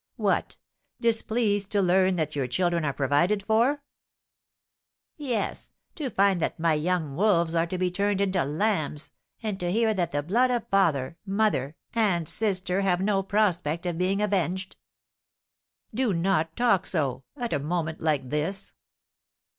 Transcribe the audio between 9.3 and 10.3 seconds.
and to hear that the